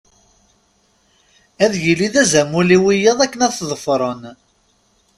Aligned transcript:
Ad 1.63 1.73
yili 1.83 2.07
d 2.13 2.15
azamul 2.23 2.69
i 2.77 2.79
wiyaḍ 2.83 3.19
akken 3.21 3.41
ad 3.47 3.53
t-ḍefren. 3.57 4.21